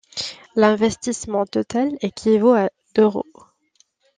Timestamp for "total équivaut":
1.45-2.55